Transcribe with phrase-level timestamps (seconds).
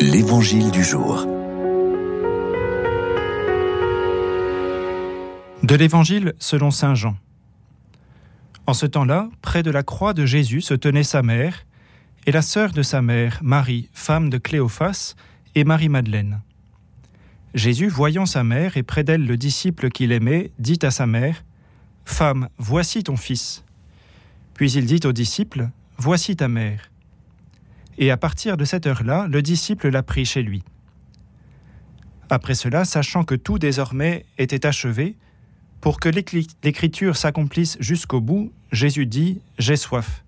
[0.00, 1.26] L'Évangile du jour.
[5.64, 7.16] De l'Évangile selon Saint Jean.
[8.66, 11.66] En ce temps-là, près de la croix de Jésus se tenait sa mère
[12.26, 15.16] et la sœur de sa mère, Marie, femme de Cléophas,
[15.56, 16.42] et Marie-Madeleine.
[17.54, 21.44] Jésus, voyant sa mère et près d'elle le disciple qu'il aimait, dit à sa mère,
[22.04, 23.64] Femme, voici ton fils.
[24.54, 26.88] Puis il dit au disciple, Voici ta mère
[27.98, 30.62] et à partir de cette heure-là, le disciple l'a pris chez lui.
[32.30, 35.16] Après cela, sachant que tout désormais était achevé,
[35.80, 40.24] pour que l'écriture s'accomplisse jusqu'au bout, Jésus dit J'ai soif.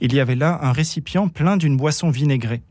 [0.00, 2.62] Il y avait là un récipient plein d'une boisson vinaigrée.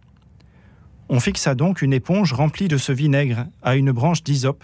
[1.10, 4.64] On fixa donc une éponge remplie de ce vinaigre à une branche d'hysope,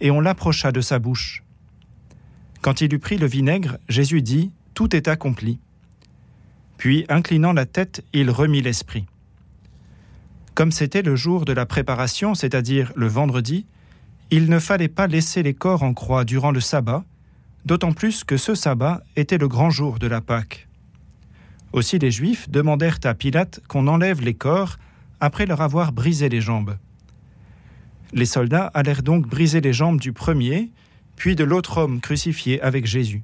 [0.00, 1.42] et on l'approcha de sa bouche.
[2.60, 5.58] Quand il eut pris le vinaigre, Jésus dit Tout est accompli.
[6.84, 9.06] Puis, inclinant la tête, il remit l'esprit.
[10.54, 13.64] Comme c'était le jour de la préparation, c'est-à-dire le vendredi,
[14.30, 17.02] il ne fallait pas laisser les corps en croix durant le sabbat,
[17.64, 20.68] d'autant plus que ce sabbat était le grand jour de la Pâque.
[21.72, 24.76] Aussi les Juifs demandèrent à Pilate qu'on enlève les corps
[25.20, 26.76] après leur avoir brisé les jambes.
[28.12, 30.70] Les soldats allèrent donc briser les jambes du premier,
[31.16, 33.22] puis de l'autre homme crucifié avec Jésus.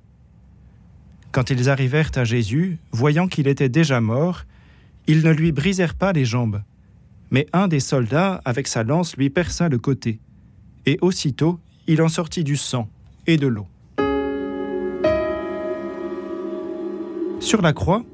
[1.32, 4.42] Quand ils arrivèrent à Jésus, voyant qu'il était déjà mort,
[5.06, 6.62] ils ne lui brisèrent pas les jambes.
[7.30, 10.18] Mais un des soldats, avec sa lance, lui perça le côté.
[10.86, 12.88] Et aussitôt, il en sortit du sang
[13.28, 13.68] et de l'eau.
[17.38, 18.04] Sur la croix,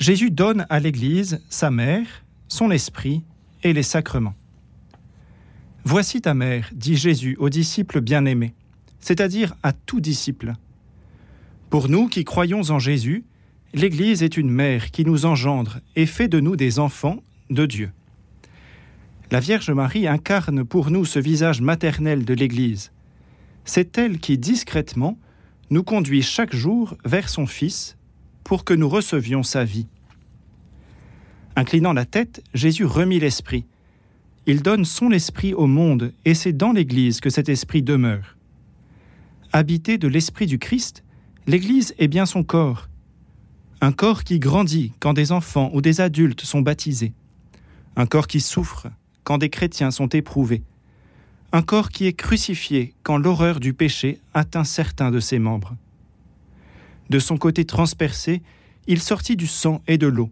[0.00, 2.06] Jésus donne à l'Église sa mère,
[2.48, 3.22] son esprit
[3.62, 4.34] et les sacrements.
[5.84, 8.54] Voici ta mère, dit Jésus aux disciples bien-aimés,
[9.00, 10.54] c'est-à-dire à tout disciple.
[11.70, 13.24] Pour nous qui croyons en Jésus,
[13.74, 17.90] l'Église est une mère qui nous engendre et fait de nous des enfants de Dieu.
[19.30, 22.90] La Vierge Marie incarne pour nous ce visage maternel de l'Église.
[23.66, 25.18] C'est elle qui, discrètement,
[25.68, 27.98] nous conduit chaque jour vers son Fils
[28.44, 29.86] pour que nous recevions sa vie.
[31.54, 33.66] Inclinant la tête, Jésus remit l'Esprit.
[34.46, 38.38] Il donne son Esprit au monde et c'est dans l'Église que cet Esprit demeure.
[39.52, 41.04] Habité de l'Esprit du Christ,
[41.48, 42.90] L'Église est bien son corps,
[43.80, 47.14] un corps qui grandit quand des enfants ou des adultes sont baptisés,
[47.96, 48.88] un corps qui souffre
[49.24, 50.62] quand des chrétiens sont éprouvés,
[51.52, 55.74] un corps qui est crucifié quand l'horreur du péché atteint certains de ses membres.
[57.08, 58.42] De son côté transpercé,
[58.86, 60.28] il sortit du sang et de l'eau.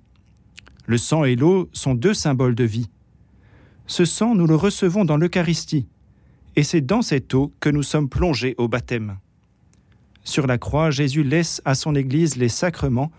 [0.84, 2.90] Le sang et l'eau sont deux symboles de vie.
[3.86, 5.86] Ce sang, nous le recevons dans l'Eucharistie,
[6.56, 9.16] et c'est dans cette eau que nous sommes plongés au baptême.
[10.26, 13.12] Sur la croix, Jésus laisse à son Église les sacrements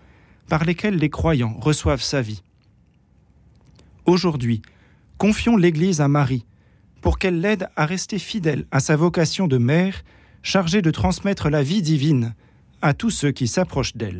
[0.46, 2.42] par lesquels les croyants reçoivent sa vie.
[4.04, 4.60] Aujourd'hui,
[5.16, 6.44] confions l'Église à Marie
[7.00, 10.04] pour qu'elle l'aide à rester fidèle à sa vocation de mère
[10.42, 12.34] chargée de transmettre la vie divine
[12.82, 14.16] à tous ceux qui s'approchent d'elle.